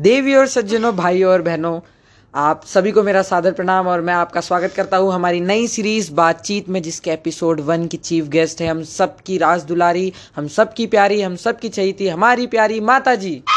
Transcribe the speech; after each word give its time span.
देवी 0.00 0.34
और 0.34 0.46
सज्जनों 0.46 0.96
भाई 0.96 1.22
और 1.22 1.42
बहनों 1.42 1.80
आप 2.34 2.66
सभी 2.66 2.92
को 2.92 3.02
मेरा 3.02 3.22
सादर 3.22 3.52
प्रणाम 3.52 3.86
और 3.86 4.00
मैं 4.00 4.14
आपका 4.14 4.40
स्वागत 4.40 4.72
करता 4.76 4.96
हूँ 4.96 5.12
हमारी 5.12 5.40
नई 5.40 5.68
सीरीज़ 5.68 6.12
बातचीत 6.12 6.68
में 6.68 6.82
जिसके 6.82 7.10
एपिसोड 7.10 7.60
वन 7.60 7.86
की 7.86 7.96
चीफ 7.96 8.24
गेस्ट 8.24 8.60
है 8.60 8.68
हम 8.68 8.82
सबकी 8.82 9.38
राज 9.38 9.62
दुलारी 9.62 10.12
हम 10.36 10.48
सबकी 10.48 10.86
प्यारी 10.86 11.22
हम 11.22 11.36
सबकी 11.36 11.68
चहीती 11.68 12.08
हमारी 12.08 12.46
प्यारी 12.46 12.80
माता 12.80 13.14
जी 13.14 13.30
thank 13.30 13.48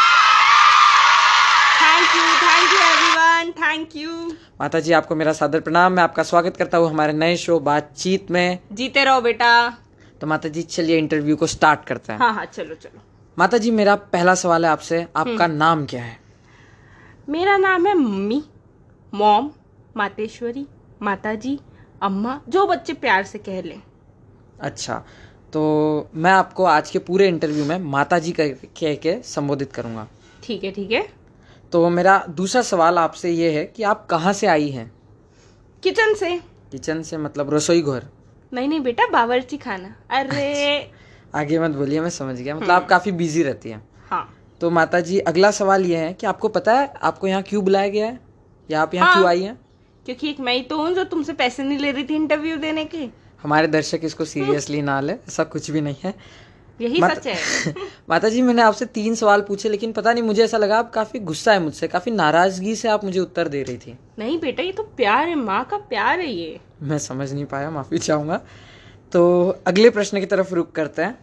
you 2.16 2.24
thank 2.24 2.74
you 2.74 2.80
everyone 2.80 3.52
thank 3.52 3.96
you 3.96 4.34
माता 4.62 4.80
जी 4.80 4.92
आपको 4.92 5.16
मेरा 5.16 5.34
सादर 5.34 5.60
प्रणाम 5.60 5.94
मैं 5.94 6.04
आपका 6.04 6.24
स्वागत 6.24 6.58
करता 6.58 6.78
हूँ 6.78 6.90
हमारे 6.90 7.14
नए 7.14 7.38
शो 7.38 7.60
बातचीत 7.60 8.32
में। 8.32 8.60
जीते 8.72 9.04
रहो 9.04 9.22
बेटा। 9.22 9.78
तो 10.22 10.28
माता 10.28 10.50
जी 10.50 10.62
चलिए 10.62 10.98
इंटरव्यू 10.98 11.36
को 11.36 11.48
स्टार्ट 11.48 11.80
करते 11.88 12.14
हैं। 12.14 12.20
हाँ 12.20 12.34
हाँ 12.34 12.46
चलो 12.46 12.76
चलो। 12.76 13.02
माता 13.40 13.58
जी 13.58 13.72
मेरा 13.72 13.96
पहला 13.96 14.36
सवाल 14.36 14.66
है 14.66 14.72
आपसे 14.72 15.08
आपका 15.16 15.48
नाम 15.48 15.86
क्या 15.86 16.04
है? 16.04 16.23
मेरा 17.30 17.58
नाम 17.58 17.86
है 17.88 17.94
मम्मी 17.94 18.42
मॉम 19.14 19.50
मातेश्वरी 19.98 20.66
माताजी 21.02 21.60
अम्मा 22.02 22.40
जो 22.50 22.66
बच्चे 22.68 22.94
प्यार 22.94 23.24
से 23.24 23.40
कह 23.40 23.62
लें। 23.62 23.82
अच्छा 24.60 24.96
तो 25.54 25.62
मैं 26.16 26.32
आपको 26.32 26.64
आज 26.66 26.90
के 26.92 27.00
पूरे 27.00 27.28
इंटरव्यू 27.28 27.66
में 27.66 27.78
माता 27.80 28.20
जी 28.20 28.32
कह 28.40 28.96
के 28.96 29.22
संबोधित 29.24 29.72
करूँगा। 29.72 30.08
ठीक 30.44 30.64
है 30.64 30.72
ठीक 30.72 30.92
है। 30.92 31.08
तो 31.72 31.90
मेरा 31.90 32.18
दूसरा 32.30 32.62
सवाल 32.62 32.98
आपसे 32.98 33.32
ये 33.32 33.52
है 33.52 33.66
कि 33.66 33.84
आप 33.84 34.06
कहाँ 34.06 34.34
से 34.34 34.48
आई 34.48 34.70
हैं? 34.70 34.92
किचन 35.84 36.14
से। 36.14 36.36
किचन 36.72 37.02
से 37.02 37.18
मतलब 37.18 37.54
रसोई 37.54 37.82
घर? 37.82 38.08
नहीं 38.54 38.68
नहीं 38.68 38.80
बेटा 38.80 39.08
बावर्ची 39.08 39.58
खाना। 39.58 39.96
अरे। 40.10 40.92
आगे 41.36 41.60
मत 41.60 41.72
बोलिए 41.72 42.02
मैं 42.02 42.10
समझ 42.10 42.36
गया। 42.40 42.56
मतलब 42.56 42.72
आप 42.72 42.88
काफ़ी 42.88 43.12
बिज़ी 43.12 43.44
रहती 43.44 43.72
हाँ। 43.72 43.84
तो 44.64 44.70
माता 44.70 45.00
जी 45.00 45.20
अगला 45.20 45.52
सवाल 45.52 45.86
ये 45.86 45.98
है 45.98 46.14
कि 46.14 46.28
आपको 46.28 46.48
पता 46.48 46.74
है 46.74 46.94
आपको 47.02 47.28
यहाँ 47.28 47.44
क्यों 47.44 47.64
बुलाया 47.64 47.88
गया 47.88 48.06
है? 48.06 48.20
या 48.72 48.82
आप 48.82 48.94
यहाँ 48.94 49.08
हाँ। 49.08 49.16
क्यों 49.16 49.28
आई 49.28 49.42
हैं? 49.44 49.60
क्योंकि 50.06 50.30
एक 50.30 50.40
मैं 50.40 50.54
ही 50.54 50.62
तो 50.62 50.78
हूँ 50.78 50.94
जो 50.94 51.04
तुमसे 51.04 51.34
पैसे 51.34 51.64
नहीं 51.64 51.78
ले 51.80 51.92
रही 51.92 52.04
थी 52.04 52.16
इंटरव्यू 52.16 52.58
देने 52.58 52.86
के। 52.86 52.98
हमारे 53.44 53.68
दर्शक 53.68 54.00
इसको 54.04 54.26
सीरियसली 54.26 54.82
ना 54.82 55.02
ले 55.02 55.14
ऐसा 55.14 55.44
कुछ 55.44 55.72
भी 55.72 55.82
नहीं 55.82 55.96
है। 56.04 56.14
यही 56.82 57.02
मत- 57.02 57.18
सच 57.18 57.28
है। 57.28 57.38
माता 58.10 58.30
जी 58.30 58.42
मैंने 58.42 58.62
आपसे 58.62 58.86
तीन 58.86 59.16
सवाल 59.16 59.42
पूछे 59.42 59.70
लेकिन 59.70 59.92
पता 59.92 60.14
नहीं 60.14 60.24
मुझे 60.24 60.44
ऐसा 60.44 60.58
लगा 60.58 60.78
आप 60.78 60.94
काफ़ी 60.94 61.20
गुस्सा 61.20 61.54
है 61.54 61.60
मुझसे 61.60 61.88
काफ़ी 61.88 62.12
नाराज़गी 62.12 62.76
से 62.76 62.88
आप 62.88 63.04
मुझे 63.04 63.20
उत्तर 63.20 63.48
दे 63.48 63.64
रही 63.64 63.78
थी। 63.78 63.98
नहीं 64.20 64.40
बेटा 64.40 64.64
ये 64.64 64.72
तो 64.72 64.84
प्यार 64.84 65.28
है 65.28 65.36
माँ 65.36 65.66
का 65.66 65.78
प्यार 65.78 66.20
है 66.20 66.32
ये। 66.32 66.60
मैं 66.82 66.98
समझ 66.98 67.34
नहीं 67.34 67.46
पाया 67.46 67.72
माफ़ी 67.72 67.98
चाहूँगा। 67.98 68.42
तो 69.12 69.56
अगले 69.68 69.90
प्रश्न 69.90 70.20
की 70.20 70.26
तरफ़ 70.26 70.54
रुक 70.54 70.72
करते 70.72 71.02
हैं। 71.02 71.20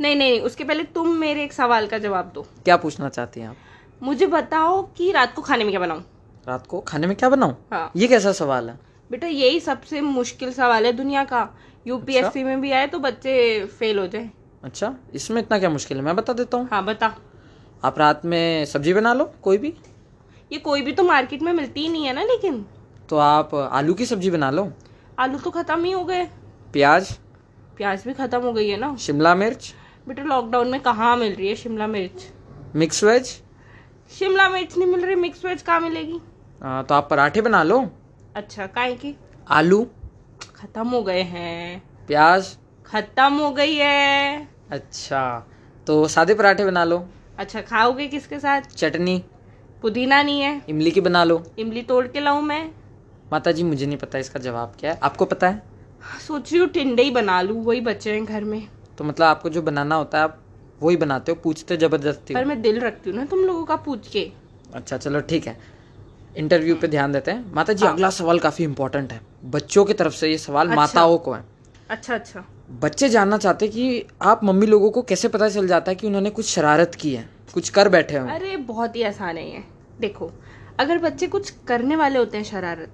नहीं 0.00 0.16
नहीं 0.16 0.40
उसके 0.40 0.64
पहले 0.64 0.82
तुम 0.84 1.08
मेरे 1.08 1.42
एक 1.44 1.52
सवाल 1.52 1.86
का 1.86 1.98
जवाब 1.98 2.30
दो। 2.34 2.42
क्या 2.64 2.76
पूछना 2.76 3.08
चाहती 3.08 3.40
हैं 3.40 3.48
आप? 3.48 3.56
मुझे 4.02 4.26
बताओ 4.26 4.82
कि 4.96 5.10
रात 5.12 5.34
को 5.34 5.42
खाने 5.42 5.64
में 5.64 5.70
क्या 5.72 5.80
बनाऊँ? 5.80 6.02
रात 6.48 6.66
को 6.66 6.80
खाने 6.80 7.06
में 7.06 7.16
क्या 7.16 7.28
बनाऊँ? 7.28 7.56
हाँ। 7.72 7.90
ये 7.96 8.08
कैसा 8.08 8.32
सवाल 8.32 8.68
है? 8.70 8.78
बेटा 9.10 9.26
यही 9.26 9.60
सबसे 9.60 10.00
मुश्किल 10.00 10.52
सवाल 10.52 10.86
है 10.86 10.92
दुनिया 10.92 11.24
का। 11.24 11.48
यूपीएससी 11.86 12.26
अच्छा? 12.26 12.44
में 12.44 12.60
भी 12.60 12.72
आए 12.72 12.86
तो 12.86 12.98
बच्चे 12.98 13.64
फेल 13.78 13.98
हो 13.98 14.06
जाए। 14.06 14.30
अच्छा 14.64 14.94
इसमें 15.14 15.40
इतना 15.42 15.58
क्या 15.58 15.70
मुश्किल 15.70 15.96
है? 15.96 16.04
मैं 16.04 16.16
बता 16.16 16.32
देता 16.32 16.56
हूँ। 16.56 16.68
हाँ 16.70 16.84
बता। 16.84 17.14
आप 17.84 17.98
रात 17.98 18.24
में 18.24 18.64
सब्ज़ी 18.64 18.94
बना 18.94 19.12
लो 19.14 19.24
कोई 19.42 19.58
भी? 19.58 19.72
ये 20.52 20.58
कोई 20.58 20.82
भी 20.82 20.92
तो 20.92 21.04
मार्केट 21.04 21.42
में 21.42 21.52
मिलती 21.52 21.80
ही 21.80 21.88
नहीं 21.88 22.04
है 22.06 22.12
ना 22.12 22.22
लेकिन। 22.22 22.64
तो 23.08 23.16
आप 23.16 23.54
आलू 23.54 23.94
की 23.94 24.06
सब्ज़ी 24.06 24.30
बना 24.30 24.50
लो। 24.50 24.72
आलू 25.18 25.38
तो 25.38 25.50
खत्म 25.50 25.84
ही 25.84 25.90
हो 25.90 26.04
गए। 26.04 26.24
प्याज? 26.72 27.12
प्याज 27.76 28.04
भी 28.06 28.12
खत्म 28.12 28.40
हो 28.42 28.52
गई 28.52 28.68
है 28.68 28.76
ना। 28.76 28.94
शिमला 28.96 29.34
मिर्च? 29.34 29.72
बेटा 30.08 30.22
लॉकडाउन 30.22 30.68
में 30.68 30.80
कहाँ 30.80 31.16
मिल 31.16 31.34
रही 31.34 31.48
है 31.48 31.54
शिमला 31.54 31.86
मिर्च? 31.86 32.26
मिक्स 32.76 33.02
वेज 33.04 33.26
शिमला 34.18 34.48
मिर्च 34.48 34.76
नहीं 34.78 34.88
मिल 34.88 35.04
रही 35.04 35.14
मिक्स 35.14 35.44
वेज 35.44 35.62
कहाँ 35.62 35.80
मिलेगी? 35.80 36.20
आ, 36.62 36.82
तो 36.82 36.94
आप 36.94 37.08
पराठे 37.10 37.40
बना 37.42 37.62
लो। 37.62 37.78
अच्छा 38.36 38.66
काहे 38.66 38.94
की? 38.94 39.14
आलू। 39.48 39.86
खत्म 40.56 40.88
हो 40.88 41.02
गए 41.02 41.22
हैं। 41.22 41.82
प्याज। 42.06 42.56
खत्म 42.86 43.32
हो 43.32 43.50
गई 43.50 43.74
है। 43.74 44.48
अच्छा 44.70 45.46
तो 45.86 46.06
सादे 46.08 46.34
पराठे 46.34 46.64
बना 46.64 46.84
लो। 46.84 47.04
अच्छा 47.38 47.60
खाओगे 47.60 48.06
किसके 48.06 48.38
साथ? 48.38 48.60
चटनी। 48.60 49.22
पुदीना 49.82 50.22
नहीं 50.22 50.40
है। 50.40 50.60
इमली 50.68 50.90
की 50.90 51.00
बना 51.00 51.24
लो। 51.24 51.42
इमली 51.58 51.82
तोड़ 51.82 52.06
के 52.06 52.20
लाऊं 52.20 52.42
मैं? 52.42 52.70
माता 53.32 53.52
जी 53.52 53.62
मुझे 53.62 53.86
नहीं 53.86 53.98
पता 53.98 54.18
इसका 54.18 54.40
जवाब 54.40 54.76
क्या 54.80 54.92
है। 54.92 54.98
आपको 55.02 55.24
पता 55.24 55.48
है? 55.48 55.62
सोच 56.26 56.52
रही 56.52 56.60
हूँ 56.60 56.68
टिंडे 56.68 57.02
ही 57.02 57.10
बना 57.10 57.40
लूँ 57.42 57.62
वही 57.64 57.80
बचे 57.80 58.12
हैं 58.12 58.24
घर 58.24 58.44
में। 58.44 58.68
तो 58.98 59.04
मतलब 59.04 59.26
आपको 59.26 59.48
जो 59.48 59.62
बनाना 59.62 59.94
होता 59.94 60.18
है 60.18 60.24
आप 60.24 60.38
वही 60.82 60.96
बनाते 60.96 61.32
हो 61.32 61.38
पूछते 61.44 61.76
ज़बरदस्ती 61.76 62.34
हो। 62.34 62.40
पर 62.40 62.46
मैं 62.46 62.60
दिल 62.62 62.80
रखती 62.80 63.10
हूँ 63.10 63.18
ना 63.18 63.24
तुम 63.24 63.38
लोगों 63.38 63.64
का 63.64 63.76
पूछ 63.76 64.08
के। 64.08 64.30
अच्छा 64.74 64.96
चलो 64.96 65.20
ठीक 65.20 65.46
है। 65.46 65.56
इंटरव्यू 66.36 66.76
पे 66.76 66.88
ध्यान 66.88 67.12
देते 67.12 67.30
हैं। 67.30 67.52
माता 67.54 67.72
जी 67.72 67.86
अगला 67.86 68.10
सवाल 68.10 68.38
काफ़ी 68.38 68.64
इंपॉर्टेंट 68.64 69.12
है। 69.12 69.20
बच्चों 69.44 69.84
की 69.84 69.94
तरफ़ 69.94 70.14
से 70.14 70.30
ये 70.30 70.38
सवाल 70.38 70.66
अच्छा। 70.66 70.76
माताओं 70.76 71.16
को 71.18 71.32
है। 71.32 71.44
अच्छा 71.90 72.14
अच्छा। 72.14 72.44
बच्चे 72.82 73.08
जानना 73.08 73.36
चाहते 73.38 73.68
कि 73.68 74.04
आप 74.22 74.44
मम्मी 74.44 74.66
लोगों 74.66 74.90
को 74.90 75.02
कैसे 75.02 75.28
पता 75.28 75.48
चल 75.48 75.66
जाता 75.68 75.90
है 75.90 75.96
कि 75.96 76.06
उन्होंने 76.06 76.30
कुछ 76.30 76.46
शरारत 76.46 76.94
की 76.94 77.14
है 77.14 77.28
कुछ 77.54 77.68
कर 77.68 77.88
बैठे 77.88 78.16
हो? 78.18 78.28
अरे 78.28 78.56
बहुत 78.56 78.96
ही 78.96 79.02
आसान 79.02 79.36
है 79.36 79.50
ये। 79.50 79.62
देखो 80.00 80.30
अगर 80.80 80.98
बच्चे 80.98 81.26
कुछ 81.26 81.50
करने 81.68 81.96
वाले 81.96 82.18
होते 82.18 82.36
हैं 82.36 82.44
शरारत 82.44 82.92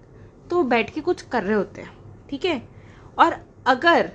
तो 0.50 0.62
बैठ 0.62 0.90
के 0.90 1.00
कुछ 1.00 1.22
कर 1.22 1.42
रहे 1.42 1.54
होते 1.56 1.80
हैं 1.80 1.92
ठीक 2.30 2.44
है? 2.44 2.62
और 3.18 3.36
अगर 3.66 4.10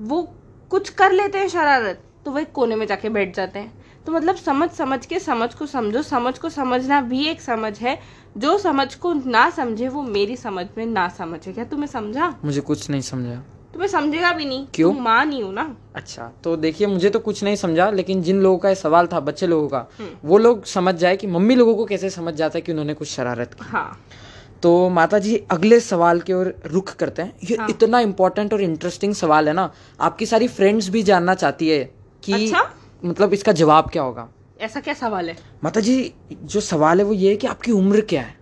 वो 0.00 0.22
कुछ 0.70 0.88
कर 0.90 1.12
लेते 1.12 1.38
हैं 1.38 1.48
शरारत 1.48 2.02
तो 2.24 2.30
वो 2.30 2.38
एक 2.38 2.52
कोने 2.52 2.76
में 2.76 2.86
जाके 2.86 3.08
बैठ 3.08 3.34
जाते 3.36 3.58
हैं। 3.58 3.72
तो 4.06 4.12
मतलब 4.12 4.36
समझ 4.36 4.68
समझ 4.70 5.04
के 5.06 5.18
समझ 5.18 5.52
को 5.54 5.66
समझो 5.66 6.02
समझ 6.02 6.38
को 6.38 6.48
समझना 6.48 7.00
भी 7.00 7.26
एक 7.28 7.40
समझ 7.40 7.78
है। 7.78 7.98
जो 8.38 8.56
समझ 8.58 8.94
को 8.94 9.12
ना 9.12 9.48
समझे 9.50 9.88
वो 9.88 10.02
मेरी 10.02 10.36
समझ 10.36 10.66
में 10.78 10.84
ना 10.86 11.08
समझे। 11.08 11.52
क्या 11.52 11.64
तुम्हें 11.64 11.86
समझा? 11.86 12.34
मुझे 12.44 12.60
कुछ 12.60 12.88
नहीं 12.90 13.00
समझा। 13.00 13.36
तुम्हें 13.72 13.88
समझेगा 13.88 14.32
भी 14.32 14.44
नहीं। 14.44 14.66
क्यों? 14.74 14.92
माँ 14.92 15.24
नहीं 15.24 15.42
हो 15.42 15.50
ना। 15.52 15.76
अच्छा 15.94 16.30
तो 16.44 16.56
देखिए 16.56 16.86
मुझे 16.86 17.10
तो 17.10 17.18
कुछ 17.18 17.42
नहीं 17.44 17.56
समझा 17.56 17.90
लेकिन 17.90 18.22
जिन 18.22 18.40
लोगों 18.40 18.58
का 18.58 18.68
ये 18.68 18.74
सवाल 18.74 19.06
था 19.06 19.20
बच्चे 19.20 19.46
लोगों 19.46 19.68
का 19.68 19.86
वो 20.24 20.38
लोग 20.38 20.64
समझ 20.64 20.94
जाए 20.94 21.16
कि 21.16 21.26
मम्मी 21.26 21.54
लोगों 21.54 21.74
को 21.74 21.84
कैसे 21.84 22.10
समझ 22.10 22.34
जाता 22.34 22.58
है 22.58 22.62
कि 22.62 22.72
उन्होंने 22.72 22.94
कुछ 22.94 23.08
शरारत 23.08 23.54
की। 23.54 23.66
हाँ। 23.68 24.00
तो 24.62 24.88
माता 24.88 25.18
जी 25.18 25.36
अगले 25.50 25.80
सवाल 25.80 26.20
की 26.20 26.32
ओर 26.32 26.54
रुख 26.66 26.94
करते 26.94 27.22
हैं। 27.22 27.32
ये 27.44 27.56
हाँ। 27.56 27.68
इतना 27.70 28.00
इम्पोर्टेंट 28.00 28.52
और 28.52 28.60
इंटरेस्टिंग 28.60 29.14
सवाल 29.14 29.48
है 29.48 29.54
ना। 29.54 29.70
आपकी 30.00 30.26
सारी 30.26 30.48
फ्रेंड्स 30.48 30.88
भी 30.88 31.02
जानना 31.02 31.34
चाहती 31.34 31.68
है 31.68 31.84
कि 32.22 32.44
अच्छा? 32.44 32.62
मतलब 33.04 33.32
इसका 33.32 33.52
जवाब 33.52 33.90
क्या 33.90 34.02
होगा? 34.02 34.28
ऐसा 34.60 34.80
क्या 34.80 34.94
सवाल 34.94 35.28
है? 35.28 35.36
माता 35.64 35.80
जी 35.80 36.14
जो 36.32 36.60
सवाल 36.60 36.98
है 36.98 37.04
वो 37.04 37.12
ये 37.12 37.30
है 37.30 37.36
कि 37.36 37.46
आपकी 37.46 37.72
उम्र 37.72 38.00
क्या 38.00 38.22
है? 38.22 38.34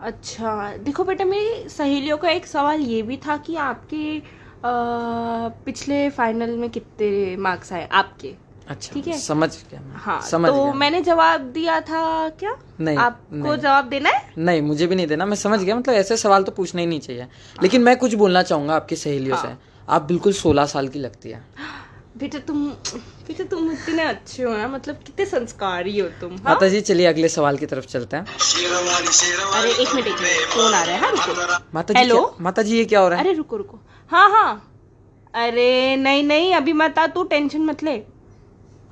अच्छा 0.00 0.76
देखो 0.76 1.04
बेटा 1.04 1.24
मेरी 1.24 1.68
सहेलियों 1.68 2.16
का 2.18 2.30
एक 2.30 2.46
सवाल 2.46 2.80
ये 2.80 3.02
भी 3.02 3.16
था 3.16 3.36
कि 3.36 3.56
आपके 3.56 4.18
अ, 4.64 4.68
पिछले 5.66 6.08
फाइनल 6.10 6.56
में 6.56 6.70
कितने 6.70 7.36
मार्क्स 7.36 7.72
आए? 7.72 7.88
आपके? 7.92 8.34
अच्छा 8.68 8.92
ठीक 8.94 9.06
है। 9.08 9.18
समझ 9.18 9.48
गया 9.70 9.80
हाँ 9.94 10.20
समझ 10.20 10.50
तो 10.50 10.64
गया 10.64 10.72
मैंने 10.74 11.00
जवाब 11.00 11.40
दिया 11.40 11.80
था 11.80 12.28
क्या? 12.28 12.56
नहीं, 12.80 12.96
आपको 12.96 13.56
जवाब 13.56 13.88
देना 13.88 14.10
है? 14.10 14.22
नहीं 14.38 14.62
मुझे 14.62 14.86
भी 14.86 14.94
नहीं 14.94 15.06
देना। 15.06 15.26
मैं 15.26 15.36
समझ 15.36 15.60
गया 15.60 15.76
मतलब 15.76 15.94
ऐसे 15.94 16.16
सवाल 16.16 16.42
तो 16.42 16.52
पूछना 16.52 16.80
ही 16.80 16.86
नहीं 16.86 17.00
चाहिए। 17.00 17.26
लेकिन 17.62 17.82
मैं 17.82 17.96
कुछ 17.96 18.14
बोलना 18.14 18.42
चाहूँगा 18.42 18.76
आपकी 18.76 18.96
सहेलियों 18.96 19.36
से। 19.36 19.48
आप 19.88 20.02
बिल्कुल 20.02 20.32
सोलह 20.32 20.66
साल 20.66 20.88
की 20.88 20.98
लगती 20.98 21.30
है। 21.30 21.42
बेटा 22.16 22.38
तुम 22.38 22.66
बेटा 23.28 23.44
तुम 23.44 23.70
इतने 23.72 24.02
अच्छे 24.02 24.42
हो 24.42 24.56
ना 24.56 24.68
मतलब 24.68 24.96
कितने 24.96 25.24
संस्कारी 25.26 25.98
हो 25.98 26.08
तुम 26.20 26.32
हाँ? 26.32 26.40
माता 26.44 26.68
जी 26.68 26.80
चलिए 26.80 27.06
अगले 27.06 27.28
सवाल 27.28 27.56
की 27.56 27.66
तरफ़ 27.66 27.86
चलते 27.86 28.16
हैं। 28.16 28.24
अरे 28.24 29.70
एक 29.70 29.94
मिनट 29.94 30.06
एक 30.06 30.20
मिनट 30.20 30.46
फ़ोन 30.48 30.74
आ 30.74 30.82
रहा 30.82 30.94
है 30.94 31.00
हाँ 31.00 31.10
रुको। 31.10 31.66
माता 31.74 31.94
जी 31.94 32.00
हेलो? 32.00 32.36
माता 32.40 32.62
जी 32.62 32.76
ये 32.76 32.84
क्या 32.84 33.00
हो 33.00 33.08
रहा 33.08 33.18
है? 33.18 33.24
अरे 33.24 33.32
रुको 33.32 33.56
रुको। 33.56 33.78
हाँ 34.10 34.28
हाँ। 34.30 34.70
अरे 35.34 35.96
नहीं 35.96 36.22
नहीं 36.22 36.54
अभी 36.54 36.72
मत 36.72 36.98
आ 36.98 37.06
तू 37.06 37.22
टेंशन 37.24 37.60
मत 37.60 37.82
ले। 37.82 38.02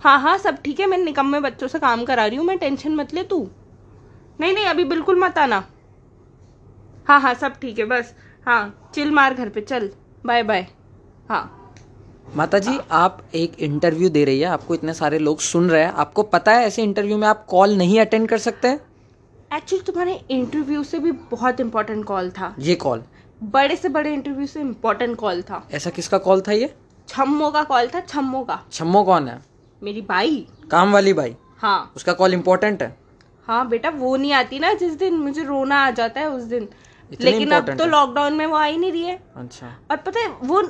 हाँ 0.02 0.18
हाँ 0.20 0.36
सब 0.38 0.56
ठीक 0.62 0.80
है 0.80 0.86
मैं 0.86 0.98
निकम्मे 0.98 1.40
बच्चों 1.40 1.68
से 1.68 1.78
काम 1.78 2.04
करा 2.04 2.26
रही 2.26 2.36
हूँ 2.36 2.46
मैं 2.46 2.58
टेंशन 2.58 2.94
मत 2.94 3.14
ले 3.14 3.22
तू। 3.22 3.46
नहीं 4.40 4.54
नहीं 4.54 4.66
अभी 4.66 4.84
बिल्कुल 4.84 5.19
मत 5.20 5.38
आना। 5.38 5.64
हाँ 7.08 7.20
हाँ 7.20 7.34
सब 7.34 7.58
ठीक 7.58 7.78
है 7.78 7.84
बस। 7.84 8.14
हाँ 8.46 8.90
चिल 8.94 9.10
मार 9.10 9.34
घर 9.34 9.49
पे 9.49 9.60
चल। 9.60 9.90
Bye 10.26 10.43
bye. 10.43 10.66
हाँ। 11.28 11.58
माता 12.37 12.58
जी 12.58 12.78
आप 12.90 13.22
एक 13.34 13.60
इंटरव्यू 13.60 14.08
दे 14.08 14.25
रही 14.25 14.40
है 14.40 14.46
आपको 14.46 14.75
इतने 14.75 14.94
सारे 14.94 15.19
लोग 15.19 15.40
सुन 15.40 15.70
रहे 15.70 15.82
हैं। 15.84 15.93
आपको 15.93 16.22
पता 16.22 16.52
है 16.52 16.66
ऐसे 16.66 16.82
इंटरव्यू 16.82 17.19
में 17.19 17.26
आप 17.28 17.44
कॉल 17.46 17.76
नहीं 17.76 18.00
अटेंड 18.00 18.28
कर 18.28 18.38
सकते? 18.38 18.69
एक्चुअली 19.54 19.84
तुम्हारे 19.84 20.20
इंटरव्यू 20.31 20.82
से 20.84 20.99
भी 20.99 21.12
बहुत 21.12 21.60
इंपॉर्टेंट 21.60 22.04
कॉल 22.04 22.31
था। 22.31 22.54
ये 22.58 22.75
कॉल 22.75 23.02
बड़े 23.43 23.76
से 23.76 23.88
बड़े 23.88 24.12
इंटरव्यू 24.14 24.46
से 24.46 24.60
इंपॉर्टेंट 24.60 25.16
कॉल 25.16 25.43
था। 25.43 25.66
ऐसा 25.72 25.90
किसका 25.90 26.19
कॉल 26.19 26.40
था 26.40 26.52
ये? 26.52 26.75
छम्मो 27.08 27.50
का 27.50 27.62
कॉल 27.62 27.88
था 27.88 28.00
छम्मो 28.00 28.43
का। 28.44 28.60
छम्मो 28.72 29.02
कौन 29.04 29.28
है? 29.28 29.51
मेरी 29.82 30.00
बाई। 30.02 30.46
काम 30.70 30.93
वाली 30.93 31.12
भाई 31.12 31.34
हाँ। 31.62 31.93
उसका 31.96 32.12
कॉल 32.12 32.34
इम्पोर्टेंट 32.34 32.82
है? 32.82 32.96
हाँ 33.46 33.69
बेटा 33.69 33.90
वो 33.90 34.17
नहीं 34.17 34.32
आती 34.32 34.58
ना 34.58 34.73
जिस 34.75 34.93
दिन 34.94 35.14
मुझे 35.14 35.44
रोना 35.44 35.76
आ 35.87 35.90
जाता 35.90 36.20
है 36.20 36.29
उस 36.31 36.43
दिन। 36.44 36.69
लेकिन 37.20 37.50
अब 37.50 37.70
तो 37.79 37.87
लॉकडाउन 37.87 38.32
में 38.32 38.44
वो 38.46 38.56
आ 38.56 38.64
ही 38.64 38.76
नहीं 38.79 38.93
रही 38.93 39.02
है। 39.02 39.19
अच्छा। 39.37 39.75
और 39.90 39.96
पता 39.96 40.20
है 40.20 40.29
वो 40.43 40.62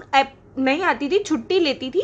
नहीं 0.59 0.83
आती 0.83 1.09
थी 1.09 1.19
छुट्टी 1.19 1.59
लेती 1.61 1.91
थी 1.91 2.03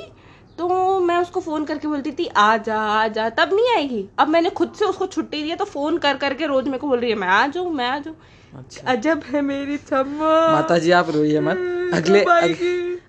तो 0.58 0.98
मैं 1.00 1.16
उसको 1.16 1.40
फ़ोन 1.40 1.64
करके 1.64 1.88
बोलती 1.88 2.10
थी 2.12 2.26
आ 2.26 2.56
जा 2.56 2.78
आ 2.80 3.06
जा। 3.08 3.28
तब 3.30 3.50
नहीं 3.52 3.74
आएगी 3.76 4.04
अब 4.18 4.28
मैंने 4.28 4.50
खुद 4.50 4.72
से 4.78 4.84
उसको 4.84 5.06
छुट्टी 5.06 5.42
दिया 5.42 5.56
तो 5.56 5.64
फ़ोन 5.64 5.98
कर 5.98 6.16
करके 6.16 6.46
रोज 6.46 6.64
मेरे 6.64 6.78
को 6.78 6.88
बोल 6.88 6.98
रही 6.98 7.10
है 7.10 7.16
मैं 7.16 7.28
आ 7.28 7.46
जाऊँ 7.46 7.72
मैं 7.74 7.88
आ 7.88 7.98
जाऊँ। 7.98 8.16
अच्छा। 8.52 8.90
अजब 8.92 9.22
है 9.26 9.40
मेरी 9.42 9.78
माता 9.92 10.78
जी 10.78 10.90
आप 10.90 11.10
रोइए 11.10 11.40
मत। 11.40 11.90
अगले 11.94 12.20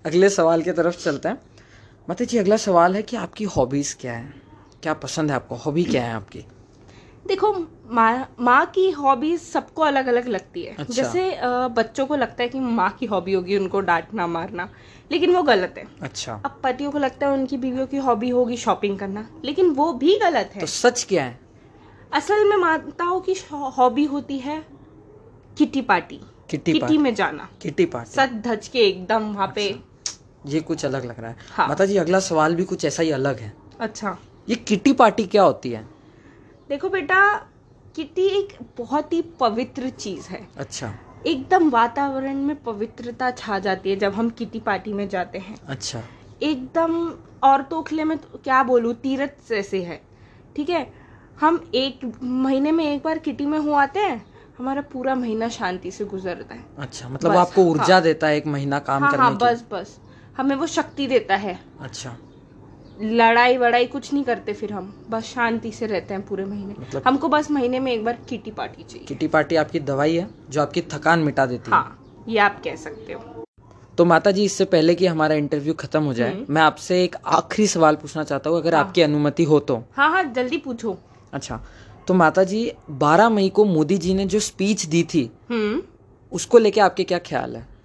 अगले 0.05 0.29
सवाल 0.29 0.61
की 0.61 0.71
तरफ़ 0.71 0.97
चलते 1.03 1.29
हैं। 1.29 1.37
माता 2.09 2.25
जी 2.25 2.37
अगला 2.37 2.57
सवाल 2.57 2.95
है 2.95 3.01
कि 3.01 3.15
आपकी 3.15 3.43
हॉबीज 3.45 3.93
क्या 3.93 4.13
है? 4.13 4.33
क्या 4.83 4.93
पसंद 4.93 5.29
है 5.29 5.35
आपको? 5.35 5.55
हॉबी 5.55 5.83
क्या 5.83 6.03
है 6.03 6.13
आपकी? 6.13 6.39
देखो 7.27 7.51
माँ 7.91 8.35
माँ 8.39 8.65
की 8.65 8.89
हॉबीज 8.91 9.41
सबको 9.41 9.81
अलग 9.81 10.07
अलग 10.07 10.27
लगती 10.27 10.63
है। 10.63 10.75
अच्छा। 10.75 10.93
जैसे 10.93 11.39
बच्चों 11.75 12.05
को 12.05 12.15
लगता 12.15 12.43
है 12.43 12.49
कि 12.49 12.59
माँ 12.59 12.89
की 12.99 13.05
हॉबी 13.05 13.33
होगी 13.33 13.57
उनको 13.57 13.79
डांटना 13.79 14.27
मारना 14.27 14.67
लेकिन 15.11 15.35
वो 15.35 15.43
गलत 15.43 15.75
है। 15.77 15.83
अच्छा। 16.01 16.41
अब 16.45 16.59
पतियों 16.63 16.91
को 16.91 16.97
लगता 16.97 17.27
है 17.27 17.33
उनकी 17.33 17.57
बीवियों 17.57 17.85
की 17.87 17.97
हॉबी 17.97 18.29
होगी 18.29 18.57
शॉपिंग 18.57 18.97
करना 18.99 19.27
लेकिन 19.45 19.69
वो 19.71 19.91
भी 19.93 20.17
गलत 20.19 20.51
है। 20.55 20.59
तो 20.61 20.67
सच 20.67 21.03
क्या 21.03 21.23
है? 21.23 21.39
असल 22.13 22.49
में 22.49 22.57
माताओं 22.57 23.19
की 23.19 23.35
हॉबी 23.51 24.05
होती 24.05 24.39
है 24.39 24.63
किटी 25.57 25.81
पार्टी 25.81 26.19
किटी 26.49 26.79
पार्टी 26.79 26.97
में 26.97 27.13
जाना। 27.15 27.49
किटी 27.61 27.85
पार्टी 27.85 28.11
सच 28.11 28.31
धज 28.47 28.67
के 28.67 28.79
एकदम 28.79 29.31
वहाँ 29.33 29.51
पे 29.55 29.69
ये 30.45 30.59
कुछ 30.59 30.85
अलग 30.85 31.05
लग 31.05 31.19
रहा 31.19 31.29
है। 31.31 31.37
हाँ। 31.51 31.67
माता 31.67 31.85
जी 31.85 31.97
अगला 31.97 32.19
सवाल 32.19 32.55
भी 32.55 32.63
कुछ 32.63 32.85
ऐसा 32.85 33.03
ही 33.03 33.11
अलग 33.11 33.39
है। 33.39 33.53
अच्छा। 33.79 34.17
ये 34.49 34.55
किटी 34.55 34.93
पार्टी 34.93 35.23
क्या 35.23 35.43
होती 35.43 35.71
है? 35.71 35.87
देखो 36.69 36.89
बेटा 36.89 37.35
किटी 37.95 38.27
एक 38.27 38.57
बहुत 38.77 39.13
ही 39.13 39.21
पवित्र 39.21 39.89
चीज़ 39.89 40.27
है। 40.27 40.47
अच्छा। 40.57 40.93
एकदम 41.27 41.69
वातावरण 41.69 42.35
में 42.35 42.55
पवित्रता 42.63 43.31
छा 43.31 43.59
जाती 43.59 43.89
है 43.89 43.95
जब 43.95 44.13
हम 44.13 44.29
किटी 44.29 44.59
पार्टी 44.59 44.93
में 44.93 45.09
जाते 45.09 45.37
हैं। 45.37 45.57
अच्छा। 45.67 46.03
एकदम 46.43 47.13
औरतों 47.43 47.83
के 47.83 47.95
लिए 47.95 48.05
मैं 48.05 48.17
तो 48.17 48.37
क्या 48.43 48.63
बोलूँ 48.63 48.93
तीरथ 48.93 49.49
जैसे 49.49 49.83
है। 49.83 50.01
ठीक 50.55 50.69
है? 50.69 50.93
हम 51.39 51.71
एक 51.75 52.19
महीने 52.23 52.71
में 52.71 52.95
एक 52.95 53.03
बार 53.03 53.17
किटी 53.17 53.45
में 53.45 53.59
हो 53.59 53.71
आते 53.71 53.99
हैं 53.99 54.25
हमारा 54.57 54.81
पूरा 54.81 55.15
महीना 55.15 55.49
शांति 55.49 55.91
से 55.91 56.05
गुजरता 56.05 56.55
है। 56.55 56.65
अच्छा 56.77 57.09
मतलब 57.09 57.31
आपको 57.31 57.63
ऊर्जा 57.63 57.93
हाँ। 57.93 58.01
देता 58.01 58.27
है 58.27 58.37
एक 58.37 58.47
महीना 58.47 58.79
काम 58.79 59.03
हाँ 59.03 59.11
करने 59.11 59.23
हाँ 59.23 59.37
की। 59.37 59.45
बस 59.45 59.65
बस। 59.71 59.99
हमें 60.39 60.55
वो 60.55 60.67
शक्ति 60.67 61.07
देता 61.07 61.35
है। 61.35 61.59
अच्छा। 61.81 62.17
लड़ाई 63.01 63.57
वड़ाई 63.57 63.85
कुछ 63.85 64.13
नहीं 64.13 64.23
करते 64.23 64.53
फिर 64.53 64.73
हम। 64.73 65.07
बस 65.09 65.23
शांति 65.23 65.71
से 65.71 65.85
रहते 65.85 66.13
हैं 66.13 66.27
पूरे 66.27 66.45
महीने। 66.45 66.75
मतलब- 66.79 67.07
हमको 67.07 67.27
बस 67.27 67.51
महीने 67.51 67.79
में 67.79 67.91
एक 67.91 68.05
बार 68.05 68.17
किटी 68.29 68.51
पार्टी 68.51 68.83
चाहिए। 68.83 69.05
किटी 69.05 69.27
पार्टी 69.27 69.55
आपकी 69.55 69.79
दवाई 69.79 70.15
है 70.15 70.29
जो 70.49 70.61
आपकी 70.61 70.81
थकान 70.81 71.19
मिटा 71.19 71.45
देती 71.45 71.71
हाँ, 71.71 71.99
है 72.27 72.33
ये 72.33 72.39
आप 72.39 72.61
कह 72.63 72.75
सकते 72.75 73.13
हो। 73.13 73.45
तो 73.97 74.05
माता 74.05 74.31
जी 74.31 74.43
इससे 74.43 74.65
पहले 74.65 74.95
कि 74.95 75.05
हमारा 75.05 75.35
इंटरव्यू 75.35 75.73
खत्म 75.73 76.03
हो 76.03 76.13
जाए 76.13 76.33
हम्म। 76.33 76.45
मैं 76.49 76.61
आपसे 76.61 77.03
एक 77.03 77.15
आखिरी 77.25 77.67
सवाल 77.67 77.95
पूछना 77.95 78.23
चाहता 78.23 78.49
हूँ 78.49 78.57
अगर 78.57 78.75
हाँ। 78.75 78.85
आपकी 78.85 79.01
अनुमति 79.01 79.43
हो 79.43 79.59
तो। 79.59 79.75
हाँ 79.75 80.09
हाँ 80.09 80.23
जल्दी 80.23 80.57
पूछो। 80.57 80.97
अच्छा 81.33 81.63
तो 82.07 82.13
माता 82.13 82.43
जी 82.43 82.71
12 82.91 83.29
मई 83.29 83.49
को 83.49 83.65
मोदी 83.65 83.97
जी 83.97 84.13
ने 84.13 84.25
जो 84.25 84.39
स्पीच 84.39 84.85
दी 84.85 85.03
थी 85.03 85.31
हम्म। 85.49 85.81
उसको 86.31 86.57
लेके 86.57 86.81
आपके 86.81 87.03
क्या 87.03 87.19
ख्याल 87.19 87.55
है? 87.55 87.78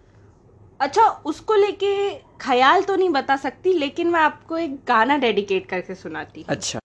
अच्छा 0.80 1.02
उसको 1.02 1.54
लेके 1.54 2.14
ख्याल 2.40 2.82
तो 2.82 2.96
नहीं 2.96 3.08
बता 3.10 3.36
सकती 3.36 3.72
लेकिन 3.72 4.08
मैं 4.08 4.20
आपको 4.20 4.58
एक 4.58 4.74
गाना 4.88 5.16
डेडिकेट 5.16 5.66
करके 5.66 5.94
सुनाती 5.94 6.44
अच्छा। 6.48 6.78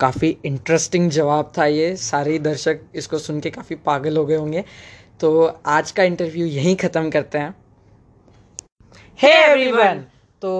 काफ़ी 0.00 0.36
इंटरेस्टिंग 0.44 1.10
जवाब 1.10 1.52
था 1.58 1.64
ये। 1.66 1.96
सारे 1.96 2.38
दर्शक 2.38 2.80
इसको 2.94 3.18
सुन 3.18 3.40
के 3.40 3.50
काफ़ी 3.50 3.76
पागल 3.76 4.16
हो 4.16 4.26
गए 4.26 4.36
होंगे। 4.36 4.64
तो 5.20 5.44
आज 5.66 5.90
का 5.90 6.02
इंटरव्यू 6.02 6.46
यहीं 6.46 6.76
ख़त्म 6.76 7.10
करते 7.10 7.38
हैं। 7.38 7.54
हे 9.18 9.28
hey 9.28 9.48
एवरीवन 9.48 10.04
तो 10.42 10.52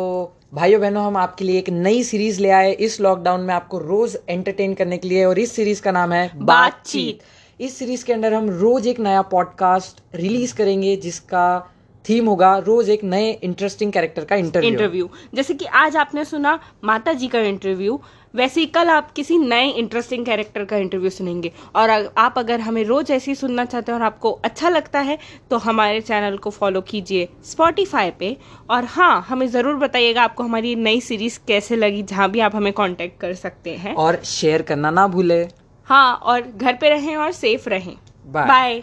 भाइयों 0.53 0.81
बहनों 0.81 1.05
हम 1.05 1.17
आपके 1.17 1.45
लिए 1.45 1.59
एक 1.59 1.69
नई 1.71 2.03
सीरीज़ 2.03 2.41
ले 2.41 2.50
आए। 2.50 2.73
इस 2.73 3.00
लॉकडाउन 3.00 3.41
में 3.41 3.55
आपको 3.55 3.79
रोज 3.79 4.19
एंटरटेन 4.29 4.75
करने 4.75 4.99
के 4.99 5.09
लिए 5.09 5.25
और 5.25 5.39
इस 5.39 5.53
सीरीज़ 5.53 5.83
का 5.83 5.91
नाम 5.91 6.12
है 6.12 6.31
बातचीत। 6.35 7.19
इस 7.61 7.77
सीरीज़ 7.79 8.05
के 8.05 8.12
अंदर 8.12 8.35
हम 8.35 8.50
रोज 8.50 8.87
एक 8.87 9.00
नया 9.00 9.23
पॉडकास्ट 9.23 10.03
रिलीज़ 10.15 10.55
करेंगे 10.55 10.97
जिसका 10.97 11.75
थीम 12.09 12.27
होगा 12.27 12.59
रोज 12.59 12.91
एक 12.91 13.05
नए 13.05 13.31
इंटरेस्टिंग 13.31 13.93
कैरेक्टर 13.93 14.25
का 14.25 14.37
इंटरव्यू 14.37 14.71
इंटरव्यू 14.71 15.11
जैसे 15.35 15.55
कि 15.55 15.65
आज 15.65 15.97
आपने 15.97 16.25
सुना 16.25 16.59
माता 16.85 17.12
जी 17.12 17.29
का 17.29 17.41
इंटरव्यू 17.41 18.00
वैसे 18.35 18.61
ही 18.61 18.67
कल 18.69 18.89
आप 18.91 19.11
किसी 19.13 19.39
नए 19.39 19.69
इंटरेस्टिंग 19.71 20.25
कैरेक्टर 20.27 20.65
का 20.65 20.77
इंटरव्यू 20.77 21.11
सुनेंगे। 21.11 21.53
और 21.77 21.91
आप 21.91 22.35
अगर 22.39 22.61
हमें 22.61 22.83
रोज 22.85 23.11
ऐसे 23.11 23.31
ही 23.31 23.35
सुनना 23.35 23.65
चाहते 23.65 23.93
हैं 23.93 23.99
और 23.99 24.05
आपको 24.05 24.31
अच्छा 24.45 24.69
लगता 24.69 25.01
है 25.01 25.19
तो 25.51 25.59
हमारे 25.59 26.01
चैनल 26.01 26.37
को 26.37 26.51
फॉलो 26.51 26.81
कीजिए 26.81 27.29
स्पॉटिफाई 27.45 28.11
पे। 28.11 28.37
और 28.71 28.85
हाँ 28.87 29.21
हमें 29.29 29.47
ज़रूर 29.49 29.77
बताइएगा 29.77 30.23
आपको 30.23 30.43
हमारी 30.43 30.75
नई 30.77 31.01
सीरीज़ 31.01 31.39
कैसे 31.49 31.77
लगी 31.77 32.03
जहाँ 32.05 32.31
भी 32.31 32.41
आप 32.41 32.57
हमें 32.57 32.73
कांटेक्ट 32.73 33.21
कर 33.21 33.35
सकते 33.37 33.77
हैं। 33.77 33.95
और 33.95 34.23
शेयर 34.27 34.63
करना 34.63 34.91
ना 34.91 35.07
भूले। 35.09 35.43
हाँ 35.89 36.15
और 36.15 36.41
घर 36.43 36.75
पे 36.75 36.89
रहें 36.91 37.17
और 37.17 37.33
सेफ़ 37.33 37.69
रहें। 37.69 37.97
बाय 38.27 38.83